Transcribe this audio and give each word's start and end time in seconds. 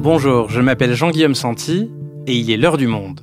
Bonjour, 0.00 0.48
je 0.48 0.60
m'appelle 0.60 0.94
Jean-Guillaume 0.94 1.34
Santi 1.34 1.90
et 2.28 2.32
il 2.32 2.52
est 2.52 2.56
l'heure 2.56 2.76
du 2.76 2.86
monde. 2.86 3.20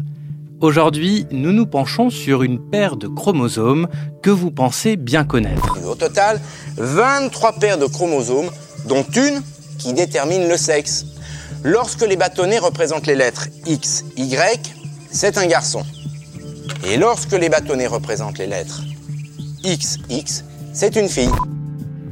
Aujourd'hui, 0.59 1.25
nous 1.31 1.53
nous 1.53 1.65
penchons 1.65 2.09
sur 2.09 2.43
une 2.43 2.59
paire 2.59 2.97
de 2.97 3.07
chromosomes 3.07 3.87
que 4.21 4.29
vous 4.29 4.51
pensez 4.51 4.97
bien 4.97 5.23
connaître. 5.23 5.79
Au 5.87 5.95
total, 5.95 6.41
23 6.75 7.53
paires 7.53 7.77
de 7.77 7.85
chromosomes, 7.85 8.49
dont 8.87 9.05
une 9.15 9.41
qui 9.79 9.93
détermine 9.93 10.49
le 10.49 10.57
sexe. 10.57 11.05
Lorsque 11.63 12.05
les 12.05 12.17
bâtonnets 12.17 12.59
représentent 12.59 13.07
les 13.07 13.15
lettres 13.15 13.47
X, 13.65 14.03
Y, 14.17 14.75
c'est 15.09 15.37
un 15.37 15.47
garçon. 15.47 15.83
Et 16.85 16.97
lorsque 16.97 17.31
les 17.31 17.47
bâtonnets 17.47 17.87
représentent 17.87 18.37
les 18.37 18.47
lettres 18.47 18.81
X, 19.63 19.97
X, 20.09 20.43
c'est 20.73 20.97
une 20.97 21.07
fille. 21.07 21.31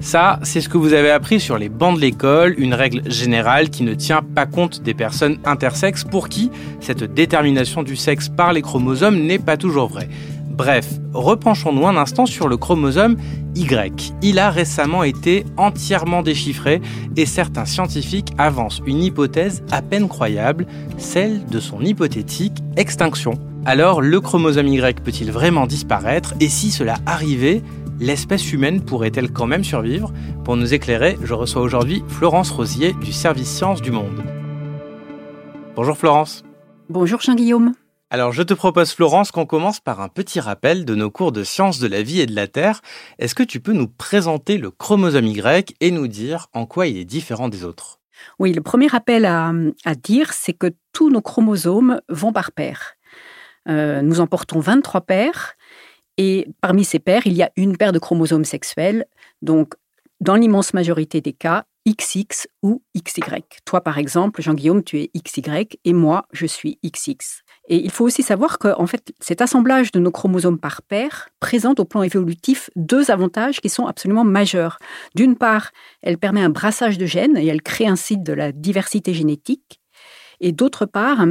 Ça, 0.03 0.37
c'est 0.43 0.59
ce 0.59 0.67
que 0.67 0.77
vous 0.77 0.91
avez 0.91 1.09
appris 1.09 1.39
sur 1.39 1.57
les 1.57 1.69
bancs 1.69 1.95
de 1.95 2.01
l'école, 2.01 2.55
une 2.57 2.73
règle 2.73 3.09
générale 3.09 3.69
qui 3.69 3.83
ne 3.83 3.93
tient 3.93 4.21
pas 4.21 4.45
compte 4.45 4.83
des 4.83 4.93
personnes 4.93 5.37
intersexes 5.45 6.03
pour 6.03 6.27
qui 6.27 6.51
cette 6.81 7.05
détermination 7.05 7.83
du 7.83 7.95
sexe 7.95 8.27
par 8.27 8.51
les 8.51 8.61
chromosomes 8.61 9.17
n'est 9.17 9.39
pas 9.39 9.55
toujours 9.55 9.87
vraie. 9.87 10.09
Bref, 10.49 10.89
repenchons-nous 11.13 11.87
un 11.87 11.95
instant 11.95 12.25
sur 12.25 12.49
le 12.49 12.57
chromosome 12.57 13.15
Y. 13.55 14.13
Il 14.21 14.39
a 14.39 14.51
récemment 14.51 15.03
été 15.03 15.45
entièrement 15.55 16.21
déchiffré 16.21 16.81
et 17.15 17.25
certains 17.25 17.65
scientifiques 17.65 18.33
avancent 18.37 18.81
une 18.85 19.01
hypothèse 19.01 19.63
à 19.71 19.81
peine 19.81 20.09
croyable, 20.09 20.67
celle 20.97 21.45
de 21.45 21.61
son 21.61 21.79
hypothétique 21.79 22.61
extinction. 22.75 23.39
Alors, 23.65 24.01
le 24.01 24.19
chromosome 24.19 24.67
Y 24.67 24.99
peut-il 24.99 25.31
vraiment 25.31 25.65
disparaître 25.65 26.33
Et 26.41 26.49
si 26.49 26.71
cela 26.71 26.95
arrivait, 27.05 27.61
l'espèce 28.03 28.51
humaine 28.51 28.83
pourrait-elle 28.83 29.31
quand 29.31 29.47
même 29.47 29.63
survivre 29.63 30.11
Pour 30.43 30.57
nous 30.57 30.73
éclairer, 30.73 31.17
je 31.23 31.33
reçois 31.33 31.61
aujourd'hui 31.61 32.03
Florence 32.09 32.51
Rosier 32.51 32.91
du 32.93 33.13
service 33.13 33.47
Sciences 33.47 33.81
du 33.81 33.91
Monde. 33.91 34.21
Bonjour 35.75 35.97
Florence. 35.97 36.43
Bonjour 36.89 37.21
Jean-Guillaume. 37.21 37.73
Alors 38.09 38.33
je 38.33 38.43
te 38.43 38.53
propose 38.53 38.91
Florence 38.91 39.31
qu'on 39.31 39.45
commence 39.45 39.79
par 39.79 40.01
un 40.01 40.09
petit 40.09 40.41
rappel 40.41 40.83
de 40.83 40.95
nos 40.95 41.09
cours 41.09 41.31
de 41.31 41.45
sciences 41.45 41.79
de 41.79 41.87
la 41.87 42.03
vie 42.03 42.19
et 42.19 42.25
de 42.25 42.35
la 42.35 42.47
Terre. 42.47 42.81
Est-ce 43.19 43.35
que 43.35 43.41
tu 43.41 43.61
peux 43.61 43.71
nous 43.71 43.87
présenter 43.87 44.57
le 44.57 44.69
chromosome 44.69 45.25
Y 45.25 45.73
et 45.79 45.89
nous 45.89 46.07
dire 46.09 46.47
en 46.51 46.65
quoi 46.65 46.87
il 46.87 46.97
est 46.97 47.05
différent 47.05 47.47
des 47.47 47.63
autres 47.63 48.01
Oui, 48.37 48.51
le 48.51 48.61
premier 48.61 48.87
rappel 48.87 49.23
à, 49.25 49.53
dire, 49.95 50.33
c'est 50.33 50.53
que 50.53 50.73
tous 50.91 51.09
nos 51.09 51.21
chromosomes 51.21 52.01
vont 52.09 52.33
par 52.33 52.51
paire. 52.51 52.95
Euh, 53.69 54.01
nous 54.01 54.19
en 54.19 54.27
portons 54.27 54.59
23 54.59 55.01
paires 55.01 55.55
et 56.17 56.47
parmi 56.61 56.83
ces 56.85 56.99
paires, 56.99 57.25
il 57.25 57.33
y 57.33 57.43
a 57.43 57.51
une 57.55 57.77
paire 57.77 57.91
de 57.91 57.99
chromosomes 57.99 58.45
sexuels. 58.45 59.05
Donc, 59.41 59.73
dans 60.19 60.35
l'immense 60.35 60.73
majorité 60.73 61.21
des 61.21 61.33
cas, 61.33 61.65
XX 61.85 62.47
ou 62.61 62.81
XY. 62.97 63.43
Toi, 63.65 63.81
par 63.81 63.97
exemple, 63.97 64.41
Jean-Guillaume, 64.41 64.83
tu 64.83 65.01
es 65.01 65.11
XY 65.17 65.67
et 65.83 65.93
moi, 65.93 66.25
je 66.31 66.45
suis 66.45 66.79
XX. 66.81 67.43
Et 67.67 67.77
il 67.77 67.91
faut 67.91 68.05
aussi 68.05 68.23
savoir 68.23 68.57
que, 68.57 68.69
en 68.79 68.87
fait, 68.87 69.13
cet 69.19 69.41
assemblage 69.41 69.91
de 69.91 69.99
nos 69.99 70.11
chromosomes 70.11 70.59
par 70.59 70.81
paire 70.81 71.29
présente 71.41 71.81
au 71.81 71.85
plan 71.85 72.03
évolutif 72.03 72.69
deux 72.77 73.11
avantages 73.11 73.59
qui 73.59 73.69
sont 73.69 73.85
absolument 73.85 74.23
majeurs. 74.23 74.79
D'une 75.15 75.35
part, 75.35 75.71
elle 76.01 76.17
permet 76.17 76.41
un 76.41 76.49
brassage 76.49 76.97
de 76.97 77.05
gènes 77.05 77.37
et 77.37 77.47
elle 77.47 77.61
crée 77.61 77.87
ainsi 77.87 78.17
de 78.17 78.31
la 78.33 78.53
diversité 78.53 79.13
génétique. 79.13 79.81
Et 80.39 80.53
d'autre 80.53 80.85
part, 80.85 81.25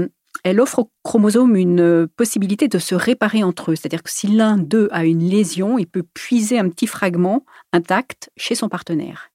elle 0.44 0.60
offre 0.60 0.80
aux 0.80 0.90
chromosomes 1.02 1.56
une 1.56 2.08
possibilité 2.16 2.68
de 2.68 2.78
se 2.78 2.94
réparer 2.94 3.42
entre 3.42 3.70
eux. 3.70 3.76
C'est-à-dire 3.76 4.02
que 4.02 4.10
si 4.10 4.28
l'un 4.28 4.56
d'eux 4.56 4.88
a 4.90 5.04
une 5.04 5.22
lésion, 5.22 5.78
il 5.78 5.86
peut 5.86 6.04
puiser 6.14 6.58
un 6.58 6.68
petit 6.68 6.86
fragment 6.86 7.44
intact 7.72 8.30
chez 8.36 8.54
son 8.54 8.68
partenaire. 8.68 9.30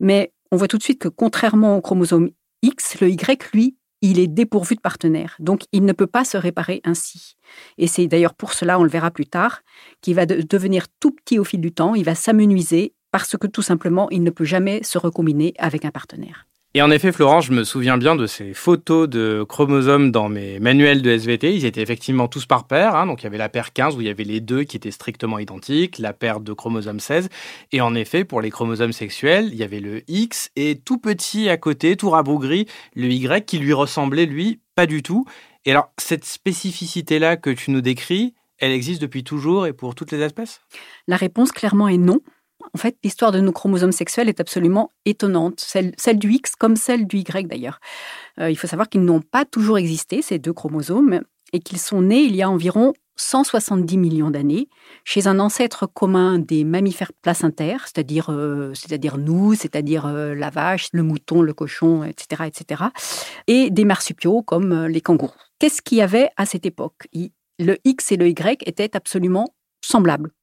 Mais 0.00 0.32
on 0.52 0.56
voit 0.56 0.68
tout 0.68 0.78
de 0.78 0.82
suite 0.82 1.00
que 1.00 1.08
contrairement 1.08 1.76
au 1.76 1.80
chromosome 1.80 2.30
X, 2.62 3.00
le 3.00 3.10
Y, 3.10 3.50
lui, 3.52 3.76
il 4.02 4.18
est 4.18 4.26
dépourvu 4.26 4.76
de 4.76 4.80
partenaire. 4.80 5.36
Donc, 5.38 5.62
il 5.72 5.84
ne 5.84 5.92
peut 5.92 6.06
pas 6.06 6.24
se 6.24 6.36
réparer 6.36 6.80
ainsi. 6.84 7.36
Et 7.78 7.86
c'est 7.86 8.06
d'ailleurs 8.06 8.34
pour 8.34 8.52
cela, 8.52 8.78
on 8.78 8.82
le 8.82 8.90
verra 8.90 9.10
plus 9.10 9.26
tard, 9.26 9.62
qu'il 10.02 10.14
va 10.14 10.26
devenir 10.26 10.86
tout 11.00 11.12
petit 11.12 11.38
au 11.38 11.44
fil 11.44 11.60
du 11.60 11.72
temps, 11.72 11.94
il 11.94 12.04
va 12.04 12.14
s'amenuiser 12.14 12.94
parce 13.10 13.36
que 13.36 13.46
tout 13.46 13.62
simplement, 13.62 14.10
il 14.10 14.22
ne 14.22 14.30
peut 14.30 14.44
jamais 14.44 14.82
se 14.82 14.98
recombiner 14.98 15.54
avec 15.58 15.84
un 15.84 15.90
partenaire. 15.90 16.46
Et 16.76 16.82
en 16.82 16.90
effet, 16.90 17.10
Florence, 17.10 17.46
je 17.46 17.52
me 17.52 17.64
souviens 17.64 17.96
bien 17.96 18.16
de 18.16 18.26
ces 18.26 18.52
photos 18.52 19.08
de 19.08 19.46
chromosomes 19.48 20.10
dans 20.10 20.28
mes 20.28 20.60
manuels 20.60 21.00
de 21.00 21.10
SVT. 21.10 21.54
Ils 21.54 21.64
étaient 21.64 21.80
effectivement 21.80 22.28
tous 22.28 22.44
par 22.44 22.66
paire. 22.66 22.94
Hein. 22.96 23.06
Donc, 23.06 23.22
il 23.22 23.24
y 23.24 23.26
avait 23.28 23.38
la 23.38 23.48
paire 23.48 23.72
15 23.72 23.96
où 23.96 24.02
il 24.02 24.08
y 24.08 24.10
avait 24.10 24.24
les 24.24 24.40
deux 24.40 24.62
qui 24.64 24.76
étaient 24.76 24.90
strictement 24.90 25.38
identiques, 25.38 25.98
la 25.98 26.12
paire 26.12 26.38
de 26.38 26.52
chromosomes 26.52 27.00
16. 27.00 27.30
Et 27.72 27.80
en 27.80 27.94
effet, 27.94 28.24
pour 28.24 28.42
les 28.42 28.50
chromosomes 28.50 28.92
sexuels, 28.92 29.48
il 29.52 29.54
y 29.54 29.62
avait 29.62 29.80
le 29.80 30.02
X 30.06 30.50
et 30.54 30.76
tout 30.76 30.98
petit 30.98 31.48
à 31.48 31.56
côté, 31.56 31.96
tout 31.96 32.10
rabougri, 32.10 32.66
le 32.94 33.08
Y 33.08 33.46
qui 33.46 33.56
lui 33.58 33.72
ressemblait, 33.72 34.26
lui, 34.26 34.60
pas 34.74 34.84
du 34.84 35.02
tout. 35.02 35.24
Et 35.64 35.70
alors, 35.70 35.90
cette 35.96 36.26
spécificité-là 36.26 37.38
que 37.38 37.48
tu 37.48 37.70
nous 37.70 37.80
décris, 37.80 38.34
elle 38.58 38.72
existe 38.72 39.00
depuis 39.00 39.24
toujours 39.24 39.66
et 39.66 39.72
pour 39.72 39.94
toutes 39.94 40.12
les 40.12 40.20
espèces? 40.20 40.60
La 41.06 41.16
réponse 41.16 41.52
clairement 41.52 41.88
est 41.88 41.96
non. 41.96 42.20
En 42.74 42.78
fait, 42.78 42.96
l'histoire 43.04 43.32
de 43.32 43.40
nos 43.40 43.52
chromosomes 43.52 43.92
sexuels 43.92 44.28
est 44.28 44.40
absolument 44.40 44.92
étonnante, 45.04 45.60
celle, 45.60 46.18
du 46.18 46.32
X 46.32 46.56
comme 46.56 46.76
celle 46.76 47.06
du 47.06 47.18
Y 47.18 47.48
d'ailleurs. 47.48 47.80
Euh, 48.40 48.50
il 48.50 48.56
faut 48.56 48.66
savoir 48.66 48.88
qu'ils 48.88 49.04
n'ont 49.04 49.20
pas 49.20 49.44
toujours 49.44 49.78
existé, 49.78 50.22
ces 50.22 50.38
deux 50.38 50.52
chromosomes, 50.52 51.22
et 51.52 51.60
qu'ils 51.60 51.78
sont 51.78 52.02
nés 52.02 52.22
il 52.22 52.34
y 52.34 52.42
a 52.42 52.50
environ 52.50 52.92
170 53.16 53.96
millions 53.96 54.30
d'années 54.30 54.68
chez 55.04 55.26
un 55.26 55.38
ancêtre 55.38 55.86
commun 55.86 56.38
des 56.38 56.64
mammifères 56.64 57.12
placentaires, 57.22 57.86
c'est-à-dire 57.86 58.30
euh, 58.30 58.74
nous, 59.16 59.54
c'est-à-dire 59.54 60.06
euh, 60.06 60.34
la 60.34 60.50
vache, 60.50 60.88
le 60.92 61.02
mouton, 61.02 61.40
le 61.40 61.54
cochon, 61.54 62.04
etc., 62.04 62.44
etc., 62.46 62.84
et 63.46 63.70
des 63.70 63.84
marsupiaux 63.84 64.42
comme 64.42 64.86
les 64.86 65.00
kangourous. 65.00 65.32
Qu'est-ce 65.58 65.80
qu'il 65.80 65.98
y 65.98 66.02
avait 66.02 66.28
à 66.36 66.44
cette 66.44 66.66
époque? 66.66 67.08
Le 67.58 67.78
X 67.84 68.12
et 68.12 68.16
le 68.16 68.28
Y 68.28 68.62
étaient 68.66 68.94
absolument 68.94 69.46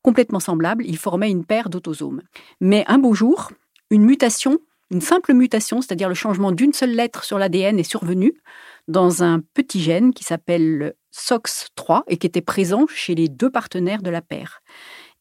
complètement 0.01 0.39
semblables, 0.39 0.85
ils 0.85 0.97
formaient 0.97 1.31
une 1.31 1.45
paire 1.45 1.69
d'autosomes. 1.69 2.21
Mais 2.61 2.83
un 2.87 2.97
beau 2.97 3.13
jour, 3.13 3.51
une 3.89 4.03
mutation, 4.03 4.59
une 4.91 5.01
simple 5.01 5.33
mutation, 5.33 5.81
c'est-à-dire 5.81 6.09
le 6.09 6.15
changement 6.15 6.51
d'une 6.51 6.73
seule 6.73 6.95
lettre 6.95 7.23
sur 7.23 7.37
l'ADN 7.37 7.79
est 7.79 7.83
survenu 7.83 8.33
dans 8.87 9.23
un 9.23 9.39
petit 9.53 9.81
gène 9.81 10.13
qui 10.13 10.23
s'appelle 10.23 10.93
SOX3 11.15 12.03
et 12.07 12.17
qui 12.17 12.27
était 12.27 12.41
présent 12.41 12.85
chez 12.87 13.15
les 13.15 13.29
deux 13.29 13.49
partenaires 13.49 14.01
de 14.01 14.09
la 14.09 14.21
paire. 14.21 14.61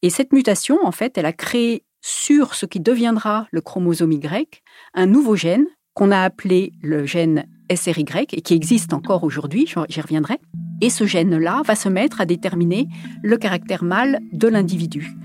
Et 0.02 0.10
cette 0.10 0.32
mutation, 0.32 0.78
en 0.84 0.92
fait, 0.92 1.16
elle 1.16 1.26
a 1.26 1.32
créé 1.32 1.84
sur 2.00 2.54
ce 2.54 2.66
qui 2.66 2.80
deviendra 2.80 3.46
le 3.52 3.60
chromosome 3.60 4.12
Y 4.12 4.62
un 4.94 5.06
nouveau 5.06 5.36
gène 5.36 5.66
qu'on 5.94 6.10
a 6.10 6.22
appelé 6.22 6.72
le 6.82 7.06
gène 7.06 7.46
SRY 7.72 8.04
et 8.32 8.42
qui 8.42 8.54
existe 8.54 8.92
encore 8.92 9.24
aujourd'hui, 9.24 9.66
j'y 9.88 10.00
reviendrai. 10.00 10.40
Et 10.82 10.90
ce 10.90 11.06
gène-là 11.06 11.62
va 11.64 11.76
se 11.76 11.88
mettre 11.88 12.20
à 12.20 12.26
déterminer 12.26 12.88
le 13.22 13.38
caractère 13.38 13.84
mâle 13.84 14.18
de 14.32 14.48
l'individu. 14.48 15.16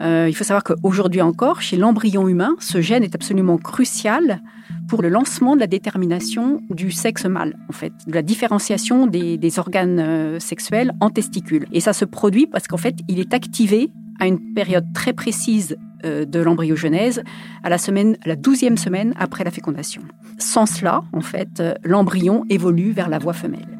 Euh, 0.00 0.26
il 0.28 0.34
faut 0.34 0.44
savoir 0.44 0.64
qu'aujourd'hui 0.64 1.22
encore, 1.22 1.62
chez 1.62 1.76
l'embryon 1.76 2.28
humain, 2.28 2.56
ce 2.58 2.80
gène 2.80 3.04
est 3.04 3.14
absolument 3.14 3.58
crucial 3.58 4.40
pour 4.88 5.00
le 5.00 5.08
lancement 5.08 5.54
de 5.54 5.60
la 5.60 5.66
détermination 5.68 6.60
du 6.70 6.90
sexe 6.90 7.26
mâle, 7.26 7.56
en 7.68 7.72
fait, 7.72 7.92
de 8.06 8.14
la 8.14 8.22
différenciation 8.22 9.06
des, 9.06 9.58
organes 9.58 10.00
euh, 10.00 10.40
sexuels 10.40 10.92
en 11.00 11.10
testicules. 11.10 11.66
Et 11.72 11.80
ça 11.80 11.92
se 11.92 12.04
produit 12.04 12.46
parce 12.46 12.66
qu'en 12.66 12.76
fait, 12.76 12.96
il 13.08 13.20
est 13.20 13.34
activé 13.34 13.90
à 14.18 14.26
une 14.26 14.52
période 14.52 14.86
très 14.94 15.12
précise 15.12 15.76
euh, 16.04 16.24
de 16.24 16.40
l'embryogenèse, 16.40 17.22
à 17.62 17.68
la 17.68 17.78
semaine, 17.78 18.16
la 18.26 18.34
douzième 18.34 18.76
semaine 18.76 19.14
après 19.16 19.44
la 19.44 19.52
fécondation. 19.52 20.02
Sans 20.38 20.66
cela, 20.66 21.02
en 21.12 21.20
fait, 21.20 21.62
l'embryon 21.84 22.44
évolue 22.50 22.90
vers 22.90 23.08
la 23.08 23.18
voie 23.18 23.32
femelle. 23.32 23.77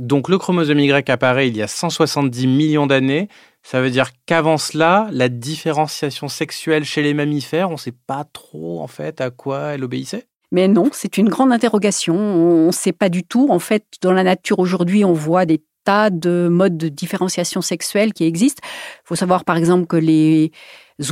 Donc 0.00 0.30
le 0.30 0.38
chromosome 0.38 0.80
Y 0.80 1.10
apparaît 1.10 1.48
il 1.48 1.56
y 1.58 1.62
a 1.62 1.68
170 1.68 2.46
millions 2.46 2.86
d'années. 2.86 3.28
Ça 3.62 3.82
veut 3.82 3.90
dire 3.90 4.12
qu'avant 4.24 4.56
cela, 4.56 5.08
la 5.12 5.28
différenciation 5.28 6.26
sexuelle 6.28 6.84
chez 6.84 7.02
les 7.02 7.12
mammifères, 7.12 7.68
on 7.68 7.74
ne 7.74 7.78
sait 7.78 7.92
pas 8.06 8.24
trop 8.24 8.80
en 8.80 8.86
fait 8.86 9.20
à 9.20 9.30
quoi 9.30 9.74
elle 9.74 9.84
obéissait? 9.84 10.24
Mais 10.52 10.68
non, 10.68 10.88
c'est 10.92 11.18
une 11.18 11.28
grande 11.28 11.52
interrogation. 11.52 12.16
On 12.16 12.68
ne 12.68 12.72
sait 12.72 12.92
pas 12.92 13.10
du 13.10 13.24
tout. 13.24 13.48
En 13.50 13.58
fait, 13.58 13.84
dans 14.00 14.12
la 14.12 14.24
nature 14.24 14.58
aujourd'hui, 14.58 15.04
on 15.04 15.12
voit 15.12 15.44
des 15.44 15.62
tas 15.84 16.08
de 16.08 16.48
modes 16.50 16.78
de 16.78 16.88
différenciation 16.88 17.60
sexuelle 17.60 18.14
qui 18.14 18.24
existent. 18.24 18.62
Il 18.64 19.08
faut 19.08 19.16
savoir 19.16 19.44
par 19.44 19.58
exemple 19.58 19.86
que 19.86 19.96
les 19.96 20.50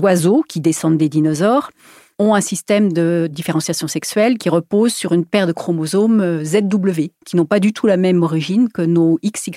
oiseaux 0.00 0.42
qui 0.48 0.60
descendent 0.60 0.96
des 0.96 1.10
dinosaures 1.10 1.70
ont 2.18 2.34
un 2.34 2.40
système 2.40 2.92
de 2.92 3.28
différenciation 3.30 3.86
sexuelle 3.86 4.38
qui 4.38 4.48
repose 4.48 4.92
sur 4.92 5.12
une 5.12 5.24
paire 5.24 5.46
de 5.46 5.52
chromosomes 5.52 6.20
euh, 6.20 6.44
ZW, 6.44 7.12
qui 7.24 7.36
n'ont 7.36 7.44
pas 7.44 7.60
du 7.60 7.72
tout 7.72 7.86
la 7.86 7.96
même 7.96 8.22
origine 8.22 8.68
que 8.68 8.82
nos 8.82 9.18
XY. 9.24 9.52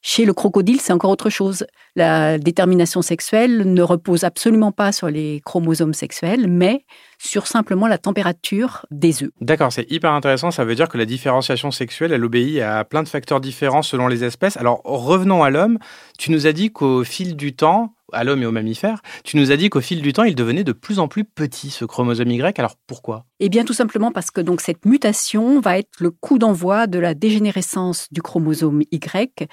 Chez 0.00 0.24
le 0.24 0.32
crocodile, 0.32 0.80
c'est 0.80 0.92
encore 0.92 1.10
autre 1.10 1.30
chose. 1.30 1.64
La 1.94 2.38
détermination 2.38 3.02
sexuelle 3.02 3.72
ne 3.72 3.82
repose 3.82 4.24
absolument 4.24 4.72
pas 4.72 4.92
sur 4.92 5.08
les 5.08 5.40
chromosomes 5.44 5.94
sexuels, 5.94 6.48
mais 6.48 6.84
sur 7.18 7.46
simplement 7.46 7.86
la 7.86 7.98
température 7.98 8.86
des 8.90 9.22
œufs. 9.22 9.30
D'accord, 9.40 9.72
c'est 9.72 9.90
hyper 9.90 10.12
intéressant. 10.12 10.50
Ça 10.50 10.64
veut 10.64 10.74
dire 10.74 10.88
que 10.88 10.98
la 10.98 11.04
différenciation 11.04 11.70
sexuelle, 11.70 12.12
elle 12.12 12.24
obéit 12.24 12.60
à 12.60 12.84
plein 12.84 13.02
de 13.02 13.08
facteurs 13.08 13.40
différents 13.40 13.82
selon 13.82 14.08
les 14.08 14.24
espèces. 14.24 14.56
Alors 14.56 14.80
revenons 14.84 15.44
à 15.44 15.50
l'homme. 15.50 15.78
Tu 16.18 16.32
nous 16.32 16.46
as 16.46 16.52
dit 16.52 16.72
qu'au 16.72 17.04
fil 17.04 17.36
du 17.36 17.54
temps, 17.54 17.94
à 18.12 18.24
l'homme 18.24 18.42
et 18.42 18.46
aux 18.46 18.52
mammifères, 18.52 19.00
tu 19.24 19.36
nous 19.36 19.50
as 19.50 19.56
dit 19.56 19.70
qu'au 19.70 19.80
fil 19.80 20.02
du 20.02 20.12
temps, 20.12 20.24
il 20.24 20.34
devenait 20.34 20.64
de 20.64 20.72
plus 20.72 20.98
en 20.98 21.08
plus 21.08 21.24
petit, 21.24 21.70
ce 21.70 21.84
chromosome 21.84 22.30
Y. 22.30 22.58
Alors 22.58 22.76
pourquoi? 22.86 23.26
Eh 23.40 23.48
bien, 23.48 23.64
tout 23.64 23.72
simplement 23.72 24.12
parce 24.12 24.30
que 24.30 24.40
donc 24.40 24.60
cette 24.60 24.84
mutation 24.84 25.60
va 25.60 25.78
être 25.78 26.00
le 26.00 26.10
coup 26.10 26.38
d'envoi 26.38 26.86
de 26.86 26.98
la 26.98 27.14
dégénérescence 27.14 28.08
du 28.10 28.22
chromosome 28.22 28.82
Y. 28.90 29.48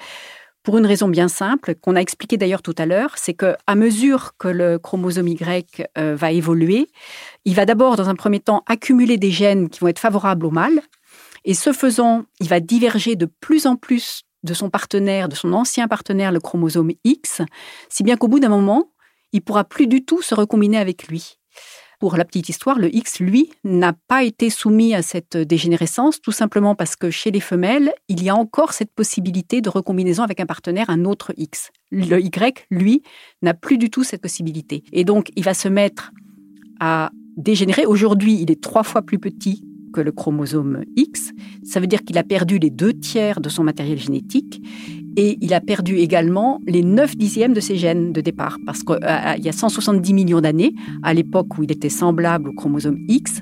Pour 0.62 0.76
une 0.76 0.84
raison 0.84 1.08
bien 1.08 1.28
simple, 1.28 1.74
qu'on 1.74 1.96
a 1.96 2.00
expliqué 2.00 2.36
d'ailleurs 2.36 2.60
tout 2.60 2.74
à 2.76 2.84
l'heure, 2.84 3.12
c'est 3.16 3.32
que 3.32 3.56
à 3.66 3.74
mesure 3.74 4.32
que 4.38 4.48
le 4.48 4.78
chromosome 4.78 5.28
Y 5.28 5.86
euh, 5.96 6.14
va 6.14 6.32
évoluer, 6.32 6.88
il 7.46 7.54
va 7.54 7.64
d'abord, 7.64 7.96
dans 7.96 8.10
un 8.10 8.14
premier 8.14 8.40
temps, 8.40 8.62
accumuler 8.66 9.16
des 9.16 9.30
gènes 9.30 9.70
qui 9.70 9.80
vont 9.80 9.88
être 9.88 9.98
favorables 9.98 10.44
au 10.44 10.50
mâle, 10.50 10.82
et 11.46 11.54
ce 11.54 11.72
faisant, 11.72 12.24
il 12.40 12.48
va 12.48 12.60
diverger 12.60 13.16
de 13.16 13.26
plus 13.40 13.66
en 13.66 13.76
plus 13.76 14.24
de 14.42 14.54
son 14.54 14.70
partenaire, 14.70 15.28
de 15.28 15.34
son 15.34 15.52
ancien 15.52 15.88
partenaire, 15.88 16.32
le 16.32 16.40
chromosome 16.40 16.92
X, 17.04 17.42
si 17.88 18.02
bien 18.02 18.16
qu'au 18.16 18.28
bout 18.28 18.40
d'un 18.40 18.48
moment, 18.48 18.92
il 19.32 19.42
pourra 19.42 19.64
plus 19.64 19.86
du 19.86 20.04
tout 20.04 20.22
se 20.22 20.34
recombiner 20.34 20.78
avec 20.78 21.08
lui. 21.08 21.38
Pour 22.00 22.16
la 22.16 22.24
petite 22.24 22.48
histoire, 22.48 22.78
le 22.78 22.94
X, 22.94 23.20
lui, 23.20 23.50
n'a 23.62 23.92
pas 23.92 24.24
été 24.24 24.48
soumis 24.48 24.94
à 24.94 25.02
cette 25.02 25.36
dégénérescence, 25.36 26.22
tout 26.22 26.32
simplement 26.32 26.74
parce 26.74 26.96
que 26.96 27.10
chez 27.10 27.30
les 27.30 27.40
femelles, 27.40 27.92
il 28.08 28.22
y 28.22 28.30
a 28.30 28.34
encore 28.34 28.72
cette 28.72 28.90
possibilité 28.90 29.60
de 29.60 29.68
recombinaison 29.68 30.22
avec 30.22 30.40
un 30.40 30.46
partenaire, 30.46 30.88
un 30.88 31.04
autre 31.04 31.34
X. 31.36 31.70
Le 31.90 32.18
Y, 32.18 32.66
lui, 32.70 33.02
n'a 33.42 33.52
plus 33.52 33.76
du 33.76 33.90
tout 33.90 34.02
cette 34.02 34.22
possibilité. 34.22 34.82
Et 34.92 35.04
donc, 35.04 35.30
il 35.36 35.44
va 35.44 35.52
se 35.52 35.68
mettre 35.68 36.12
à 36.80 37.10
dégénérer. 37.36 37.84
Aujourd'hui, 37.84 38.40
il 38.40 38.50
est 38.50 38.62
trois 38.62 38.82
fois 38.82 39.02
plus 39.02 39.18
petit 39.18 39.62
que 39.92 40.00
le 40.00 40.10
chromosome 40.10 40.84
X. 40.96 41.32
Ça 41.70 41.78
veut 41.78 41.86
dire 41.86 42.02
qu'il 42.02 42.18
a 42.18 42.24
perdu 42.24 42.58
les 42.58 42.68
deux 42.68 42.92
tiers 42.92 43.40
de 43.40 43.48
son 43.48 43.62
matériel 43.62 43.96
génétique 43.96 44.60
et 45.16 45.38
il 45.40 45.54
a 45.54 45.60
perdu 45.60 45.98
également 45.98 46.60
les 46.66 46.82
9 46.82 47.16
dixièmes 47.16 47.52
de 47.52 47.60
ses 47.60 47.76
gènes 47.76 48.12
de 48.12 48.20
départ. 48.20 48.58
Parce 48.66 48.82
qu'il 48.82 48.98
euh, 49.04 49.36
y 49.38 49.48
a 49.48 49.52
170 49.52 50.12
millions 50.12 50.40
d'années, 50.40 50.74
à 51.04 51.14
l'époque 51.14 51.56
où 51.58 51.62
il 51.62 51.70
était 51.70 51.88
semblable 51.88 52.48
au 52.48 52.52
chromosome 52.54 52.98
X, 53.06 53.40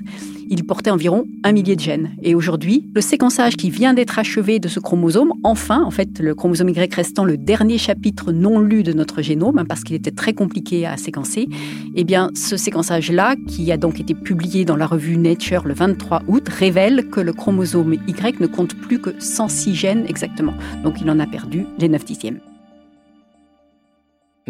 il 0.49 0.65
portait 0.65 0.89
environ 0.89 1.25
un 1.43 1.51
millier 1.51 1.75
de 1.75 1.81
gènes. 1.81 2.11
Et 2.21 2.35
aujourd'hui, 2.35 2.89
le 2.93 3.01
séquençage 3.01 3.55
qui 3.55 3.69
vient 3.69 3.93
d'être 3.93 4.19
achevé 4.19 4.59
de 4.59 4.67
ce 4.67 4.79
chromosome, 4.79 5.33
enfin, 5.43 5.83
en 5.83 5.91
fait, 5.91 6.19
le 6.19 6.35
chromosome 6.35 6.69
Y 6.69 6.93
restant 6.93 7.23
le 7.23 7.37
dernier 7.37 7.77
chapitre 7.77 8.31
non 8.31 8.59
lu 8.59 8.83
de 8.83 8.93
notre 8.93 9.21
génome, 9.21 9.59
hein, 9.59 9.65
parce 9.67 9.83
qu'il 9.83 9.95
était 9.95 10.11
très 10.11 10.33
compliqué 10.33 10.85
à 10.85 10.97
séquencer, 10.97 11.47
eh 11.95 12.03
bien, 12.03 12.31
ce 12.33 12.57
séquençage-là, 12.57 13.35
qui 13.47 13.71
a 13.71 13.77
donc 13.77 13.99
été 13.99 14.13
publié 14.13 14.65
dans 14.65 14.75
la 14.75 14.87
revue 14.87 15.17
Nature 15.17 15.65
le 15.65 15.73
23 15.73 16.23
août, 16.27 16.47
révèle 16.49 17.07
que 17.09 17.19
le 17.19 17.33
chromosome 17.33 17.93
Y 18.07 18.39
ne 18.39 18.47
compte 18.47 18.75
plus 18.75 18.99
que 18.99 19.11
106 19.19 19.75
gènes 19.75 20.05
exactement. 20.07 20.53
Donc, 20.83 21.01
il 21.01 21.09
en 21.09 21.19
a 21.19 21.27
perdu 21.27 21.65
les 21.77 21.89
9 21.89 22.05
dixièmes. 22.05 22.39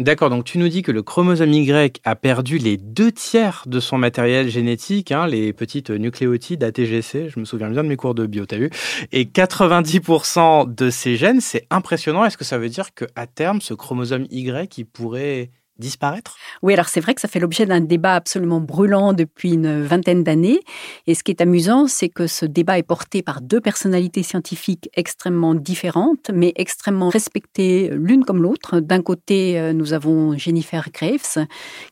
D'accord, 0.00 0.30
donc 0.30 0.44
tu 0.44 0.56
nous 0.56 0.68
dis 0.70 0.80
que 0.80 0.92
le 0.92 1.02
chromosome 1.02 1.52
Y 1.52 2.00
a 2.04 2.16
perdu 2.16 2.56
les 2.56 2.78
deux 2.78 3.12
tiers 3.12 3.64
de 3.66 3.80
son 3.80 3.98
matériel 3.98 4.48
génétique, 4.48 5.12
hein, 5.12 5.26
les 5.26 5.52
petites 5.52 5.90
nucléotides 5.90 6.64
ATGC, 6.64 7.28
je 7.28 7.38
me 7.38 7.44
souviens 7.44 7.68
bien 7.68 7.84
de 7.84 7.88
mes 7.88 7.96
cours 7.96 8.14
de 8.14 8.24
bio, 8.24 8.46
t'as 8.46 8.56
vu, 8.56 8.70
et 9.12 9.26
90% 9.26 10.74
de 10.74 10.88
ces 10.88 11.16
gènes, 11.16 11.42
c'est 11.42 11.66
impressionnant. 11.68 12.24
Est-ce 12.24 12.38
que 12.38 12.46
ça 12.46 12.56
veut 12.56 12.70
dire 12.70 12.94
qu'à 12.94 13.26
terme, 13.26 13.60
ce 13.60 13.74
chromosome 13.74 14.24
Y, 14.30 14.78
il 14.78 14.86
pourrait 14.86 15.50
disparaître? 15.80 16.36
Oui, 16.62 16.74
alors 16.74 16.88
c'est 16.88 17.00
vrai 17.00 17.14
que 17.14 17.20
ça 17.20 17.28
fait 17.28 17.40
l'objet 17.40 17.66
d'un 17.66 17.80
débat 17.80 18.14
absolument 18.14 18.60
brûlant 18.60 19.12
depuis 19.12 19.54
une 19.54 19.82
vingtaine 19.82 20.22
d'années. 20.22 20.60
Et 21.06 21.14
ce 21.14 21.24
qui 21.24 21.32
est 21.32 21.40
amusant, 21.40 21.88
c'est 21.88 22.08
que 22.08 22.26
ce 22.26 22.46
débat 22.46 22.78
est 22.78 22.84
porté 22.84 23.22
par 23.22 23.40
deux 23.40 23.60
personnalités 23.60 24.22
scientifiques 24.22 24.88
extrêmement 24.94 25.54
différentes, 25.54 26.30
mais 26.32 26.52
extrêmement 26.56 27.08
respectées 27.08 27.90
l'une 27.92 28.24
comme 28.24 28.42
l'autre. 28.42 28.80
D'un 28.80 29.02
côté, 29.02 29.58
euh, 29.58 29.72
nous 29.72 29.92
avons 29.92 30.36
Jennifer 30.36 30.88
Graves, 30.92 31.46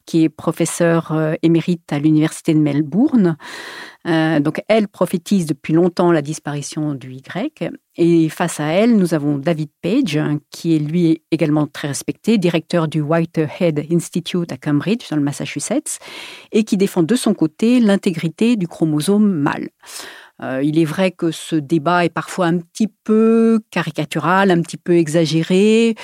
qui 0.06 0.24
est 0.24 0.28
professeure 0.28 1.12
euh, 1.12 1.34
émérite 1.42 1.92
à 1.92 1.98
l'Université 1.98 2.54
de 2.54 2.60
Melbourne, 2.60 3.36
euh, 4.06 4.40
donc 4.40 4.62
elle 4.68 4.88
prophétise 4.88 5.46
depuis 5.46 5.72
longtemps 5.72 6.12
la 6.12 6.22
disparition 6.22 6.94
du 6.94 7.12
Y. 7.12 7.70
Et 8.00 8.28
face 8.28 8.60
à 8.60 8.66
elle, 8.66 8.96
nous 8.96 9.12
avons 9.12 9.38
David 9.38 9.70
Page, 9.82 10.16
hein, 10.16 10.38
qui 10.50 10.76
est 10.76 10.78
lui 10.78 11.20
également 11.32 11.66
très 11.66 11.88
respecté, 11.88 12.38
directeur 12.38 12.86
du 12.86 13.00
Whitehead 13.00 13.86
Institute 13.90 14.52
à 14.52 14.56
Cambridge, 14.56 15.10
dans 15.10 15.16
le 15.16 15.22
Massachusetts, 15.22 15.98
et 16.52 16.62
qui 16.62 16.76
défend 16.76 17.02
de 17.02 17.16
son 17.16 17.34
côté 17.34 17.80
l'intégrité 17.80 18.54
du 18.54 18.68
chromosome 18.68 19.28
mâle. 19.28 19.70
Euh, 20.40 20.62
il 20.62 20.78
est 20.78 20.84
vrai 20.84 21.10
que 21.10 21.32
ce 21.32 21.56
débat 21.56 22.04
est 22.04 22.08
parfois 22.10 22.46
un 22.46 22.58
petit 22.58 22.86
peu 22.86 23.58
caricatural, 23.72 24.52
un 24.52 24.62
petit 24.62 24.76
peu 24.76 24.96
exagéré. 24.96 25.96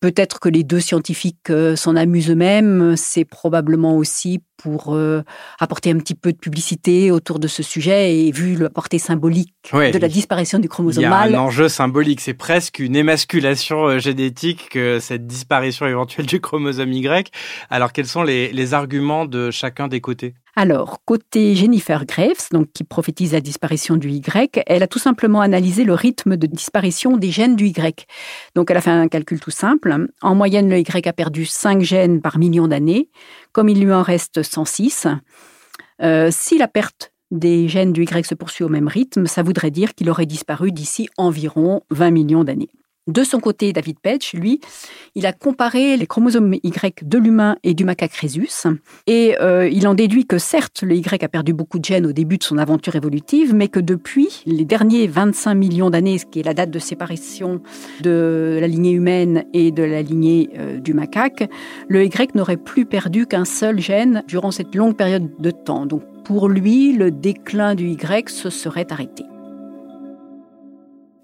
Peut-être 0.00 0.40
que 0.40 0.48
les 0.48 0.64
deux 0.64 0.80
scientifiques 0.80 1.50
euh, 1.50 1.76
s'en 1.76 1.94
amusent 1.94 2.30
eux-mêmes. 2.30 2.94
C'est 2.96 3.26
probablement 3.26 3.98
aussi 3.98 4.42
pour 4.56 4.94
euh, 4.94 5.22
apporter 5.58 5.90
un 5.90 5.98
petit 5.98 6.14
peu 6.14 6.32
de 6.32 6.38
publicité 6.38 7.10
autour 7.10 7.38
de 7.38 7.46
ce 7.46 7.62
sujet 7.62 8.16
et 8.16 8.32
vu 8.32 8.56
la 8.56 8.70
portée 8.70 8.98
symbolique 8.98 9.54
de 9.72 9.98
la 9.98 10.08
disparition 10.08 10.58
du 10.58 10.68
chromosome 10.70 11.06
mâle. 11.06 11.30
Il 11.30 11.32
y 11.32 11.36
a 11.36 11.40
un 11.40 11.44
enjeu 11.44 11.68
symbolique. 11.68 12.22
C'est 12.22 12.34
presque 12.34 12.78
une 12.78 12.96
émasculation 12.96 13.88
euh, 13.88 13.98
génétique 13.98 14.70
que 14.70 15.00
cette 15.00 15.26
disparition 15.26 15.86
éventuelle 15.86 16.26
du 16.26 16.40
chromosome 16.40 16.92
Y. 16.92 17.30
Alors, 17.68 17.92
quels 17.92 18.06
sont 18.06 18.22
les 18.22 18.74
arguments 18.74 19.26
de 19.26 19.50
chacun 19.50 19.86
des 19.86 20.00
côtés? 20.00 20.34
Alors, 20.60 21.02
côté 21.06 21.54
Jennifer 21.54 22.04
Graves, 22.04 22.50
qui 22.74 22.84
prophétise 22.84 23.32
la 23.32 23.40
disparition 23.40 23.96
du 23.96 24.10
Y, 24.10 24.62
elle 24.66 24.82
a 24.82 24.86
tout 24.86 24.98
simplement 24.98 25.40
analysé 25.40 25.84
le 25.84 25.94
rythme 25.94 26.36
de 26.36 26.46
disparition 26.46 27.16
des 27.16 27.30
gènes 27.30 27.56
du 27.56 27.68
Y. 27.68 28.06
Donc, 28.54 28.70
elle 28.70 28.76
a 28.76 28.82
fait 28.82 28.90
un 28.90 29.08
calcul 29.08 29.40
tout 29.40 29.50
simple. 29.50 30.08
En 30.20 30.34
moyenne, 30.34 30.68
le 30.68 30.78
Y 30.78 31.08
a 31.08 31.14
perdu 31.14 31.46
5 31.46 31.80
gènes 31.80 32.20
par 32.20 32.36
million 32.36 32.68
d'années. 32.68 33.08
Comme 33.52 33.70
il 33.70 33.82
lui 33.82 33.90
en 33.90 34.02
reste 34.02 34.42
106, 34.42 35.06
euh, 36.02 36.28
si 36.30 36.58
la 36.58 36.68
perte 36.68 37.14
des 37.30 37.66
gènes 37.66 37.94
du 37.94 38.02
Y 38.02 38.26
se 38.26 38.34
poursuit 38.34 38.64
au 38.64 38.68
même 38.68 38.86
rythme, 38.86 39.24
ça 39.24 39.42
voudrait 39.42 39.70
dire 39.70 39.94
qu'il 39.94 40.10
aurait 40.10 40.26
disparu 40.26 40.72
d'ici 40.72 41.08
environ 41.16 41.84
20 41.88 42.10
millions 42.10 42.44
d'années. 42.44 42.68
De 43.06 43.24
son 43.24 43.40
côté, 43.40 43.72
David 43.72 43.98
Petch, 43.98 44.34
lui, 44.34 44.60
il 45.14 45.24
a 45.24 45.32
comparé 45.32 45.96
les 45.96 46.06
chromosomes 46.06 46.54
Y 46.62 47.02
de 47.02 47.18
l'humain 47.18 47.56
et 47.62 47.72
du 47.72 47.84
macaque 47.84 48.12
Rhésus, 48.12 48.66
et 49.06 49.36
euh, 49.40 49.68
il 49.68 49.88
en 49.88 49.94
déduit 49.94 50.26
que 50.26 50.36
certes, 50.36 50.82
le 50.82 50.94
Y 50.94 51.24
a 51.24 51.28
perdu 51.28 51.54
beaucoup 51.54 51.78
de 51.78 51.84
gènes 51.84 52.04
au 52.04 52.12
début 52.12 52.36
de 52.36 52.44
son 52.44 52.58
aventure 52.58 52.96
évolutive, 52.96 53.54
mais 53.54 53.68
que 53.68 53.80
depuis 53.80 54.42
les 54.44 54.66
derniers 54.66 55.06
25 55.06 55.54
millions 55.54 55.88
d'années, 55.88 56.18
ce 56.18 56.26
qui 56.26 56.40
est 56.40 56.44
la 56.44 56.52
date 56.52 56.70
de 56.70 56.78
séparation 56.78 57.62
de 58.02 58.58
la 58.60 58.66
lignée 58.66 58.92
humaine 58.92 59.44
et 59.54 59.70
de 59.70 59.82
la 59.82 60.02
lignée 60.02 60.50
euh, 60.58 60.78
du 60.78 60.92
macaque, 60.92 61.48
le 61.88 62.04
Y 62.04 62.34
n'aurait 62.34 62.58
plus 62.58 62.84
perdu 62.84 63.26
qu'un 63.26 63.46
seul 63.46 63.80
gène 63.80 64.22
durant 64.28 64.50
cette 64.50 64.74
longue 64.74 64.94
période 64.94 65.30
de 65.38 65.50
temps. 65.50 65.86
Donc 65.86 66.02
pour 66.24 66.48
lui, 66.48 66.92
le 66.92 67.10
déclin 67.10 67.74
du 67.74 67.88
Y 67.88 68.28
se 68.28 68.50
serait 68.50 68.86
arrêté. 68.92 69.24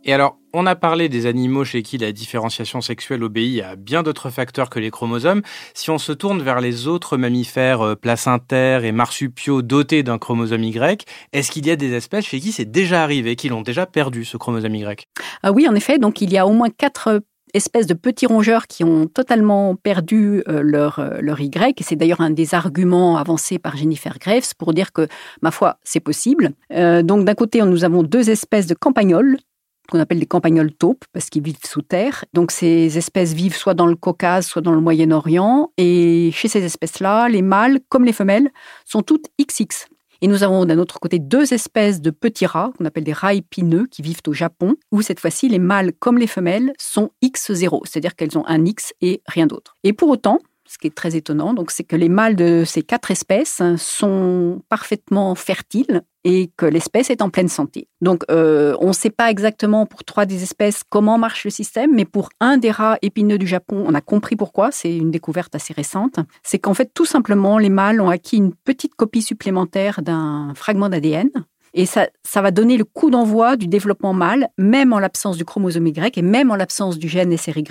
Et 0.08 0.12
alors, 0.12 0.38
on 0.54 0.66
a 0.66 0.76
parlé 0.76 1.08
des 1.08 1.26
animaux 1.26 1.64
chez 1.64 1.82
qui 1.82 1.98
la 1.98 2.12
différenciation 2.12 2.80
sexuelle 2.80 3.24
obéit 3.24 3.60
à 3.60 3.74
bien 3.74 4.04
d'autres 4.04 4.30
facteurs 4.30 4.70
que 4.70 4.78
les 4.78 4.92
chromosomes. 4.92 5.42
Si 5.74 5.90
on 5.90 5.98
se 5.98 6.12
tourne 6.12 6.42
vers 6.42 6.60
les 6.60 6.86
autres 6.86 7.16
mammifères 7.16 7.80
euh, 7.80 7.94
placentaires 7.96 8.84
et 8.84 8.92
marsupiaux 8.92 9.62
dotés 9.62 10.04
d'un 10.04 10.18
chromosome 10.18 10.62
Y, 10.62 11.04
est-ce 11.32 11.50
qu'il 11.50 11.66
y 11.66 11.72
a 11.72 11.76
des 11.76 11.92
espèces 11.92 12.24
chez 12.24 12.38
qui 12.38 12.52
c'est 12.52 12.70
déjà 12.70 13.02
arrivé, 13.02 13.34
qui 13.34 13.48
l'ont 13.48 13.62
déjà 13.62 13.84
perdu, 13.84 14.24
ce 14.24 14.36
chromosome 14.36 14.76
Y? 14.76 15.08
Ah 15.42 15.50
Oui, 15.50 15.66
en 15.68 15.74
effet. 15.74 15.98
Donc, 15.98 16.20
il 16.20 16.32
y 16.32 16.38
a 16.38 16.46
au 16.46 16.52
moins 16.52 16.70
quatre 16.70 17.20
espèces 17.52 17.88
de 17.88 17.94
petits 17.94 18.26
rongeurs 18.26 18.68
qui 18.68 18.84
ont 18.84 19.08
totalement 19.08 19.74
perdu 19.74 20.44
euh, 20.46 20.62
leur, 20.62 21.00
euh, 21.00 21.18
leur 21.20 21.40
Y. 21.40 21.80
Et 21.80 21.82
c'est 21.82 21.96
d'ailleurs 21.96 22.20
un 22.20 22.30
des 22.30 22.54
arguments 22.54 23.16
avancés 23.16 23.58
par 23.58 23.76
Jennifer 23.76 24.20
Graves 24.20 24.54
pour 24.56 24.72
dire 24.72 24.92
que, 24.92 25.08
ma 25.42 25.50
foi, 25.50 25.78
c'est 25.82 25.98
possible. 25.98 26.52
donc 26.70 27.24
d'un 27.24 27.34
côté, 27.34 27.60
nous 27.62 27.84
avons 27.84 28.04
deux 28.04 28.30
espèces 28.30 28.68
de 28.68 28.74
campagnols 28.74 29.38
qu'on 29.86 30.00
appelle 30.00 30.20
des 30.20 30.26
campagnols 30.26 30.72
taupes 30.72 31.04
parce 31.12 31.30
qu'ils 31.30 31.42
vivent 31.42 31.56
sous 31.64 31.82
terre. 31.82 32.24
Donc 32.32 32.50
ces 32.50 32.98
espèces 32.98 33.32
vivent 33.32 33.56
soit 33.56 33.74
dans 33.74 33.86
le 33.86 33.96
Caucase, 33.96 34.46
soit 34.46 34.62
dans 34.62 34.72
le 34.72 34.80
Moyen-Orient. 34.80 35.70
Et 35.76 36.30
chez 36.32 36.48
ces 36.48 36.64
espèces-là, 36.64 37.28
les 37.28 37.42
mâles 37.42 37.80
comme 37.88 38.04
les 38.04 38.12
femelles 38.12 38.50
sont 38.84 39.02
toutes 39.02 39.26
XX. 39.40 39.86
Et 40.22 40.28
nous 40.28 40.42
avons 40.42 40.64
d'un 40.64 40.78
autre 40.78 40.98
côté 40.98 41.18
deux 41.18 41.52
espèces 41.52 42.00
de 42.00 42.10
petits 42.10 42.46
rats 42.46 42.72
qu'on 42.76 42.84
appelle 42.84 43.04
des 43.04 43.12
rats 43.12 43.34
épineux 43.34 43.86
qui 43.90 44.02
vivent 44.02 44.22
au 44.26 44.32
Japon, 44.32 44.76
où 44.90 45.02
cette 45.02 45.20
fois-ci 45.20 45.48
les 45.48 45.58
mâles 45.58 45.92
comme 45.92 46.18
les 46.18 46.26
femelles 46.26 46.72
sont 46.78 47.10
X0, 47.22 47.82
c'est-à-dire 47.84 48.16
qu'elles 48.16 48.38
ont 48.38 48.46
un 48.46 48.64
X 48.64 48.94
et 49.00 49.22
rien 49.26 49.46
d'autre. 49.46 49.76
Et 49.84 49.92
pour 49.92 50.08
autant, 50.08 50.38
ce 50.66 50.78
qui 50.78 50.86
est 50.86 50.94
très 50.94 51.16
étonnant, 51.16 51.54
donc 51.54 51.70
c'est 51.70 51.84
que 51.84 51.96
les 51.96 52.08
mâles 52.08 52.36
de 52.36 52.64
ces 52.66 52.82
quatre 52.82 53.10
espèces 53.10 53.62
sont 53.76 54.62
parfaitement 54.68 55.34
fertiles 55.34 56.02
et 56.24 56.50
que 56.56 56.66
l'espèce 56.66 57.10
est 57.10 57.22
en 57.22 57.30
pleine 57.30 57.48
santé. 57.48 57.86
Donc, 58.00 58.24
euh, 58.32 58.76
on 58.80 58.88
ne 58.88 58.92
sait 58.92 59.10
pas 59.10 59.30
exactement 59.30 59.86
pour 59.86 60.02
trois 60.02 60.26
des 60.26 60.42
espèces 60.42 60.82
comment 60.88 61.18
marche 61.18 61.44
le 61.44 61.50
système, 61.50 61.94
mais 61.94 62.04
pour 62.04 62.30
un 62.40 62.56
des 62.56 62.72
rats 62.72 62.98
épineux 63.00 63.38
du 63.38 63.46
Japon, 63.46 63.84
on 63.86 63.94
a 63.94 64.00
compris 64.00 64.34
pourquoi. 64.34 64.72
C'est 64.72 64.96
une 64.96 65.12
découverte 65.12 65.54
assez 65.54 65.72
récente. 65.72 66.18
C'est 66.42 66.58
qu'en 66.58 66.74
fait, 66.74 66.90
tout 66.92 67.04
simplement, 67.04 67.58
les 67.58 67.68
mâles 67.68 68.00
ont 68.00 68.10
acquis 68.10 68.38
une 68.38 68.52
petite 68.52 68.96
copie 68.96 69.22
supplémentaire 69.22 70.02
d'un 70.02 70.52
fragment 70.56 70.88
d'ADN 70.88 71.30
Et 71.78 71.84
ça, 71.84 72.08
ça 72.24 72.40
va 72.40 72.50
donner 72.50 72.78
le 72.78 72.84
coup 72.84 73.10
d'envoi 73.10 73.58
du 73.58 73.68
développement 73.68 74.14
mâle, 74.14 74.48
même 74.56 74.94
en 74.94 74.98
l'absence 74.98 75.36
du 75.36 75.44
chromosome 75.44 75.86
Y 75.88 76.16
et 76.16 76.22
même 76.22 76.50
en 76.50 76.56
l'absence 76.56 76.98
du 76.98 77.06
gène 77.06 77.36
SRY, 77.36 77.62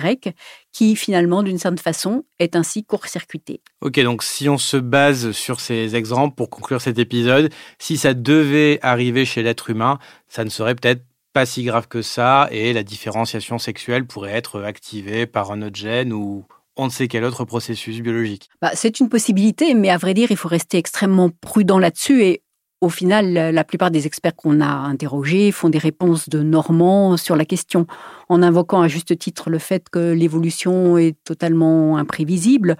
qui 0.72 0.94
finalement, 0.94 1.42
d'une 1.42 1.58
certaine 1.58 1.78
façon, 1.78 2.24
est 2.38 2.54
ainsi 2.54 2.84
court-circuité. 2.84 3.60
Ok, 3.80 3.98
donc 4.00 4.22
si 4.22 4.48
on 4.48 4.58
se 4.58 4.76
base 4.76 5.32
sur 5.32 5.58
ces 5.58 5.96
exemples 5.96 6.36
pour 6.36 6.50
conclure 6.50 6.80
cet 6.80 7.00
épisode, 7.00 7.52
si 7.80 7.96
ça 7.96 8.14
devait 8.14 8.78
arriver 8.80 9.24
chez 9.24 9.42
l'être 9.42 9.70
humain, 9.70 9.98
ça 10.28 10.44
ne 10.44 10.50
serait 10.50 10.76
peut-être 10.76 11.02
pas 11.32 11.44
si 11.44 11.64
grave 11.64 11.88
que 11.88 12.00
ça 12.00 12.48
et 12.52 12.72
la 12.72 12.84
différenciation 12.84 13.58
sexuelle 13.58 14.06
pourrait 14.06 14.34
être 14.34 14.62
activée 14.62 15.26
par 15.26 15.50
un 15.50 15.62
autre 15.62 15.76
gène 15.76 16.12
ou 16.12 16.46
on 16.76 16.86
ne 16.86 16.90
sait 16.90 17.08
quel 17.08 17.24
autre 17.24 17.44
processus 17.44 18.00
biologique. 18.00 18.50
Bah, 18.62 18.70
c'est 18.74 19.00
une 19.00 19.08
possibilité, 19.08 19.74
mais 19.74 19.90
à 19.90 19.96
vrai 19.96 20.14
dire, 20.14 20.30
il 20.30 20.36
faut 20.36 20.48
rester 20.48 20.78
extrêmement 20.78 21.30
prudent 21.40 21.78
là-dessus 21.78 22.22
et 22.22 22.42
au 22.82 22.90
final, 22.90 23.32
la 23.32 23.64
plupart 23.64 23.90
des 23.90 24.06
experts 24.06 24.36
qu'on 24.36 24.60
a 24.60 24.66
interrogés 24.66 25.50
font 25.50 25.70
des 25.70 25.78
réponses 25.78 26.28
de 26.28 26.42
Normand 26.42 27.16
sur 27.16 27.34
la 27.34 27.46
question, 27.46 27.86
en 28.28 28.42
invoquant 28.42 28.82
à 28.82 28.88
juste 28.88 29.18
titre 29.18 29.48
le 29.48 29.58
fait 29.58 29.88
que 29.88 30.12
l'évolution 30.12 30.98
est 30.98 31.16
totalement 31.24 31.96
imprévisible. 31.96 32.76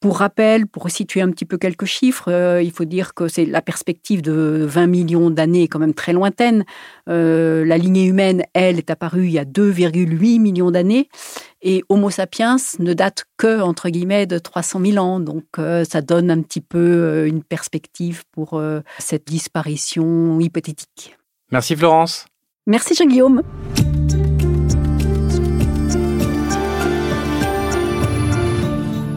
Pour 0.00 0.18
rappel, 0.18 0.66
pour 0.66 0.90
situer 0.90 1.22
un 1.22 1.30
petit 1.30 1.46
peu 1.46 1.56
quelques 1.56 1.86
chiffres, 1.86 2.30
euh, 2.30 2.62
il 2.62 2.70
faut 2.72 2.84
dire 2.84 3.14
que 3.14 3.26
c'est 3.26 3.46
la 3.46 3.62
perspective 3.62 4.20
de 4.20 4.66
20 4.68 4.86
millions 4.86 5.30
d'années 5.30 5.66
quand 5.66 5.78
même 5.78 5.94
très 5.94 6.12
lointaine. 6.12 6.64
Euh, 7.08 7.64
la 7.64 7.78
lignée 7.78 8.04
humaine, 8.04 8.42
elle, 8.52 8.78
est 8.78 8.90
apparue 8.90 9.26
il 9.26 9.32
y 9.32 9.38
a 9.38 9.44
2,8 9.44 10.40
millions 10.40 10.70
d'années. 10.70 11.08
Et 11.60 11.82
Homo 11.88 12.10
sapiens 12.10 12.56
ne 12.78 12.92
date 12.94 13.24
que, 13.36 13.60
entre 13.60 13.88
guillemets, 13.88 14.26
de 14.26 14.38
300 14.38 14.80
000 14.80 15.04
ans. 15.04 15.18
Donc, 15.18 15.44
euh, 15.58 15.84
ça 15.84 16.00
donne 16.00 16.30
un 16.30 16.40
petit 16.42 16.60
peu 16.60 16.78
euh, 16.78 17.26
une 17.26 17.42
perspective 17.42 18.22
pour 18.32 18.54
euh, 18.54 18.80
cette 18.98 19.26
disparition 19.26 20.38
hypothétique. 20.38 21.16
Merci 21.50 21.74
Florence. 21.74 22.26
Merci 22.66 22.94
Jean-Guillaume. 22.94 23.42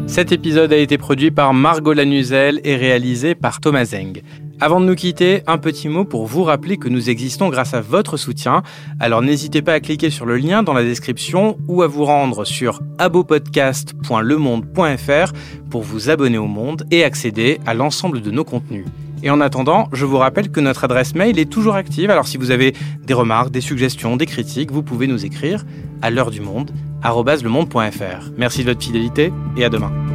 Cet 0.08 0.32
épisode 0.32 0.74
a 0.74 0.78
été 0.78 0.98
produit 0.98 1.32
par 1.32 1.54
Margot 1.54 1.94
Lanuzel 1.94 2.60
et 2.64 2.76
réalisé 2.76 3.36
par 3.36 3.62
Thomas 3.62 3.86
Zeng. 3.86 4.22
Avant 4.64 4.80
de 4.80 4.86
nous 4.86 4.94
quitter, 4.94 5.42
un 5.48 5.58
petit 5.58 5.90
mot 5.90 6.06
pour 6.06 6.28
vous 6.28 6.44
rappeler 6.44 6.78
que 6.78 6.88
nous 6.88 7.10
existons 7.10 7.50
grâce 7.50 7.74
à 7.74 7.82
votre 7.82 8.16
soutien. 8.16 8.62
Alors 9.00 9.24
n'hésitez 9.24 9.64
pas 9.64 9.74
à 9.74 9.80
cliquer 9.80 10.12
sur 10.12 10.28
le 10.28 10.38
lien 10.38 10.62
dans 10.62 10.74
la 10.74 10.84
description 10.84 11.58
ou 11.68 11.82
à 11.82 11.88
vous 11.88 12.06
rendre 12.06 12.46
sur 12.46 12.80
abopodcast.lemonde.fr 13.00 15.34
pour 15.72 15.82
vous 15.82 16.12
abonner 16.12 16.38
au 16.38 16.46
Monde 16.46 16.86
et 16.92 17.04
accéder 17.04 17.60
à 17.66 17.74
l'ensemble 17.74 18.22
de 18.22 18.30
nos 18.30 18.44
contenus. 18.44 18.86
Et 19.24 19.32
en 19.32 19.42
attendant, 19.42 19.90
je 19.94 20.06
vous 20.06 20.18
rappelle 20.18 20.52
que 20.52 20.60
notre 20.60 20.84
adresse 20.84 21.16
mail 21.16 21.40
est 21.40 21.50
toujours 21.50 21.74
active. 21.74 22.12
Alors 22.12 22.28
si 22.28 22.38
vous 22.38 22.52
avez 22.52 22.76
des 23.04 23.16
remarques, 23.16 23.50
des 23.50 23.62
suggestions, 23.62 24.16
des 24.16 24.28
critiques, 24.28 24.72
vous 24.72 24.84
pouvez 24.84 25.08
nous 25.08 25.26
écrire 25.26 25.66
à 26.04 26.12
l'heure 26.12 26.30
du 26.30 26.42
monde 26.42 26.70
@lemonde.fr. 27.04 28.30
Merci 28.38 28.64
de 28.64 28.70
votre 28.70 28.84
fidélité 28.84 29.34
et 29.58 29.66
à 29.66 29.70
demain. 29.70 30.11